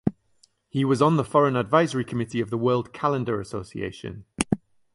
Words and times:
He 0.67 0.83
was 0.83 0.99
on 0.99 1.17
the 1.17 1.23
Foreign 1.23 1.55
Advisory 1.55 2.03
Committee 2.03 2.41
of 2.41 2.49
the 2.49 2.57
World 2.57 2.91
Calendar 2.91 3.39
Association. 3.39 4.25